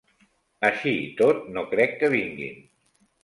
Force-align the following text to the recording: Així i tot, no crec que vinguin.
Així 0.69 0.93
i 1.01 1.11
tot, 1.19 1.43
no 1.57 1.65
crec 1.73 1.95
que 1.99 2.11
vinguin. 2.17 2.67